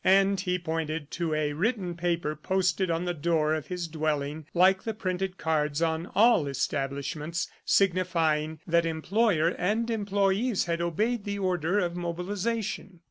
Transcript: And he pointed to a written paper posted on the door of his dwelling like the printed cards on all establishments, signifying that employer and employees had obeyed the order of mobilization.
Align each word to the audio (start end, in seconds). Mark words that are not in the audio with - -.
And 0.03 0.39
he 0.39 0.57
pointed 0.57 1.11
to 1.11 1.35
a 1.35 1.53
written 1.53 1.93
paper 1.93 2.35
posted 2.35 2.89
on 2.89 3.05
the 3.05 3.13
door 3.13 3.53
of 3.53 3.67
his 3.67 3.87
dwelling 3.87 4.47
like 4.51 4.81
the 4.81 4.95
printed 4.95 5.37
cards 5.37 5.79
on 5.79 6.07
all 6.15 6.47
establishments, 6.47 7.47
signifying 7.65 8.61
that 8.65 8.87
employer 8.87 9.49
and 9.49 9.87
employees 9.91 10.65
had 10.65 10.81
obeyed 10.81 11.23
the 11.23 11.37
order 11.37 11.77
of 11.77 11.95
mobilization. 11.95 12.99